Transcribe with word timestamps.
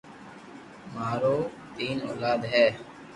ماري 0.93 1.33
تين 1.75 1.97
اولاد 2.09 2.41
ھي 2.51 2.65